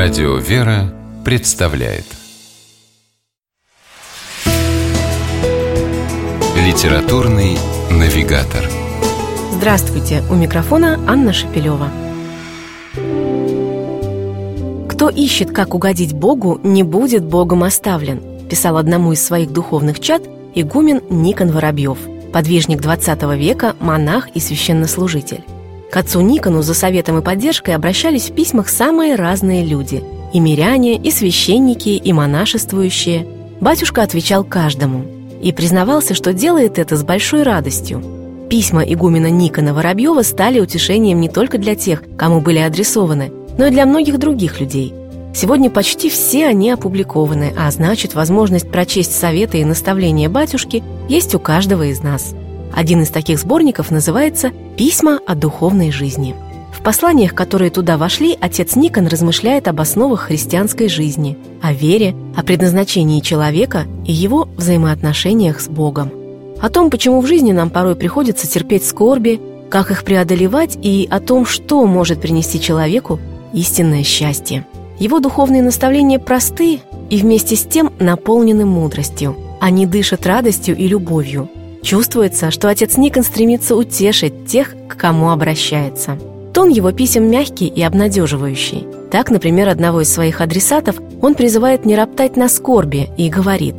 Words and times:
Радио 0.00 0.36
«Вера» 0.36 0.94
представляет 1.24 2.04
Литературный 6.56 7.58
навигатор 7.90 8.64
Здравствуйте! 9.54 10.22
У 10.30 10.36
микрофона 10.36 11.00
Анна 11.08 11.32
Шапилева. 11.32 11.90
«Кто 14.88 15.08
ищет, 15.08 15.50
как 15.50 15.74
угодить 15.74 16.12
Богу, 16.12 16.60
не 16.62 16.84
будет 16.84 17.24
Богом 17.24 17.64
оставлен», 17.64 18.22
писал 18.48 18.76
одному 18.76 19.14
из 19.14 19.26
своих 19.26 19.52
духовных 19.52 19.98
чад 19.98 20.22
игумен 20.54 21.02
Никон 21.10 21.50
Воробьев, 21.50 21.98
подвижник 22.32 22.80
XX 22.80 23.36
века, 23.36 23.74
монах 23.80 24.28
и 24.28 24.38
священнослужитель. 24.38 25.42
К 25.90 25.96
отцу 25.96 26.20
Никону 26.20 26.62
за 26.62 26.74
советом 26.74 27.18
и 27.18 27.22
поддержкой 27.22 27.74
обращались 27.74 28.30
в 28.30 28.34
письмах 28.34 28.68
самые 28.68 29.14
разные 29.14 29.64
люди– 29.64 30.02
и 30.32 30.40
миряне, 30.40 30.96
и 30.96 31.10
священники, 31.10 31.90
и 31.90 32.12
монашествующие. 32.12 33.26
Батюшка 33.60 34.02
отвечал 34.02 34.44
каждому 34.44 35.04
и 35.42 35.52
признавался, 35.52 36.14
что 36.14 36.32
делает 36.32 36.78
это 36.78 36.96
с 36.96 37.02
большой 37.02 37.42
радостью. 37.42 38.02
Письма 38.50 38.82
игумена 38.82 39.30
Никона 39.30 39.74
Воробьева 39.74 40.22
стали 40.22 40.60
утешением 40.60 41.20
не 41.20 41.28
только 41.28 41.58
для 41.58 41.74
тех, 41.74 42.02
кому 42.16 42.40
были 42.40 42.58
адресованы, 42.58 43.30
но 43.58 43.66
и 43.66 43.70
для 43.70 43.84
многих 43.84 44.18
других 44.18 44.60
людей. 44.60 44.94
Сегодня 45.34 45.70
почти 45.70 46.08
все 46.08 46.46
они 46.46 46.70
опубликованы, 46.70 47.52
а 47.56 47.70
значит, 47.70 48.14
возможность 48.14 48.70
прочесть 48.70 49.14
советы 49.14 49.60
и 49.60 49.64
наставления 49.64 50.28
батюшки 50.28 50.82
есть 51.08 51.34
у 51.34 51.38
каждого 51.38 51.84
из 51.84 52.02
нас. 52.02 52.34
Один 52.74 53.02
из 53.02 53.08
таких 53.08 53.38
сборников 53.38 53.90
называется 53.90 54.50
«Письма 54.76 55.20
о 55.26 55.34
духовной 55.34 55.90
жизни». 55.90 56.34
В 56.72 56.82
посланиях, 56.82 57.34
которые 57.34 57.70
туда 57.70 57.96
вошли, 57.96 58.36
отец 58.40 58.76
Никон 58.76 59.08
размышляет 59.08 59.66
об 59.66 59.80
основах 59.80 60.20
христианской 60.20 60.88
жизни, 60.88 61.36
о 61.60 61.72
вере, 61.72 62.14
о 62.36 62.42
предназначении 62.42 63.20
человека 63.20 63.86
и 64.06 64.12
его 64.12 64.48
взаимоотношениях 64.56 65.60
с 65.60 65.68
Богом. 65.68 66.12
О 66.60 66.68
том, 66.70 66.90
почему 66.90 67.20
в 67.20 67.26
жизни 67.26 67.52
нам 67.52 67.70
порой 67.70 67.96
приходится 67.96 68.48
терпеть 68.48 68.86
скорби, 68.86 69.40
как 69.70 69.90
их 69.90 70.04
преодолевать 70.04 70.78
и 70.80 71.06
о 71.10 71.20
том, 71.20 71.46
что 71.46 71.84
может 71.84 72.20
принести 72.20 72.60
человеку 72.60 73.18
истинное 73.52 74.02
счастье. 74.02 74.64
Его 74.98 75.20
духовные 75.20 75.62
наставления 75.62 76.18
просты 76.18 76.80
и 77.10 77.16
вместе 77.18 77.56
с 77.56 77.64
тем 77.64 77.92
наполнены 77.98 78.64
мудростью. 78.64 79.36
Они 79.60 79.86
дышат 79.86 80.26
радостью 80.26 80.76
и 80.76 80.86
любовью. 80.88 81.48
Чувствуется, 81.88 82.50
что 82.50 82.68
отец 82.68 82.98
Никон 82.98 83.22
стремится 83.22 83.74
утешить 83.74 84.44
тех, 84.44 84.74
к 84.88 84.96
кому 84.98 85.30
обращается. 85.30 86.18
Тон 86.52 86.68
его 86.68 86.92
писем 86.92 87.30
мягкий 87.30 87.66
и 87.66 87.80
обнадеживающий. 87.80 88.86
Так, 89.10 89.30
например, 89.30 89.70
одного 89.70 90.02
из 90.02 90.12
своих 90.12 90.42
адресатов 90.42 90.96
он 91.22 91.34
призывает 91.34 91.86
не 91.86 91.96
роптать 91.96 92.36
на 92.36 92.50
скорби 92.50 93.08
и 93.16 93.30
говорит 93.30 93.76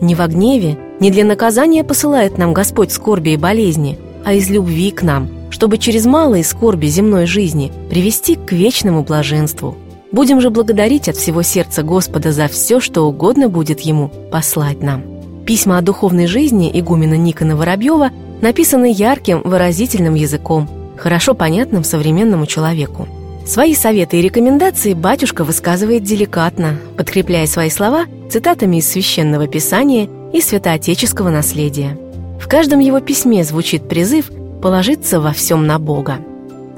«Не 0.00 0.16
во 0.16 0.26
гневе, 0.26 0.76
не 0.98 1.12
для 1.12 1.24
наказания 1.24 1.84
посылает 1.84 2.36
нам 2.36 2.52
Господь 2.52 2.90
скорби 2.90 3.30
и 3.30 3.36
болезни, 3.36 3.96
а 4.24 4.32
из 4.32 4.50
любви 4.50 4.90
к 4.90 5.04
нам, 5.04 5.28
чтобы 5.50 5.78
через 5.78 6.04
малые 6.04 6.42
скорби 6.42 6.86
земной 6.88 7.26
жизни 7.26 7.70
привести 7.88 8.34
к 8.34 8.50
вечному 8.50 9.04
блаженству. 9.04 9.76
Будем 10.10 10.40
же 10.40 10.50
благодарить 10.50 11.08
от 11.08 11.14
всего 11.14 11.42
сердца 11.42 11.84
Господа 11.84 12.32
за 12.32 12.48
все, 12.48 12.80
что 12.80 13.02
угодно 13.02 13.48
будет 13.48 13.82
Ему 13.82 14.10
послать 14.32 14.82
нам». 14.82 15.11
Письма 15.46 15.78
о 15.78 15.82
духовной 15.82 16.26
жизни 16.26 16.70
игумена 16.72 17.14
Никона 17.14 17.56
Воробьева 17.56 18.10
написаны 18.40 18.92
ярким, 18.92 19.42
выразительным 19.42 20.14
языком, 20.14 20.68
хорошо 20.96 21.34
понятным 21.34 21.84
современному 21.84 22.46
человеку. 22.46 23.08
Свои 23.44 23.74
советы 23.74 24.18
и 24.18 24.22
рекомендации 24.22 24.94
батюшка 24.94 25.42
высказывает 25.42 26.04
деликатно, 26.04 26.78
подкрепляя 26.96 27.46
свои 27.46 27.70
слова 27.70 28.04
цитатами 28.30 28.76
из 28.76 28.88
священного 28.88 29.48
писания 29.48 30.08
и 30.32 30.40
святоотеческого 30.40 31.28
наследия. 31.30 31.98
В 32.40 32.46
каждом 32.48 32.78
его 32.78 33.00
письме 33.00 33.42
звучит 33.44 33.88
призыв 33.88 34.30
положиться 34.62 35.20
во 35.20 35.32
всем 35.32 35.66
на 35.66 35.80
Бога. 35.80 36.18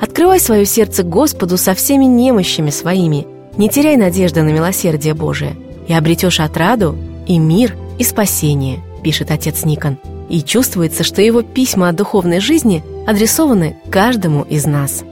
Открывай 0.00 0.40
свое 0.40 0.64
сердце 0.64 1.02
Господу 1.02 1.58
со 1.58 1.74
всеми 1.74 2.06
немощами 2.06 2.70
своими, 2.70 3.26
не 3.58 3.68
теряй 3.68 3.96
надежды 3.96 4.42
на 4.42 4.50
милосердие 4.50 5.14
Божие, 5.14 5.54
и 5.86 5.92
обретешь 5.92 6.40
отраду, 6.40 6.96
и 7.26 7.38
мир, 7.38 7.76
и 7.98 8.04
спасение, 8.04 8.80
пишет 9.02 9.30
отец 9.30 9.64
Никон. 9.64 9.98
И 10.28 10.42
чувствуется, 10.42 11.04
что 11.04 11.20
его 11.20 11.42
письма 11.42 11.88
о 11.88 11.92
духовной 11.92 12.40
жизни 12.40 12.82
адресованы 13.06 13.76
каждому 13.90 14.42
из 14.42 14.64
нас. 14.66 15.04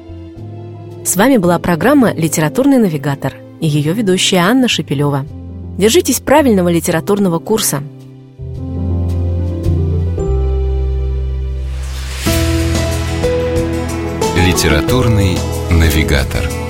С 1.05 1.17
вами 1.17 1.37
была 1.37 1.59
программа 1.59 2.13
«Литературный 2.13 2.79
навигатор» 2.79 3.35
и 3.61 3.67
ее 3.67 3.93
ведущая 3.93 4.39
Анна 4.39 4.69
Шепелева. 4.69 5.27
Держитесь 5.79 6.21
правильного 6.21 6.69
литературного 6.71 7.39
курса. 7.39 7.83
Литературный 14.37 15.39
навигатор. 15.71 16.62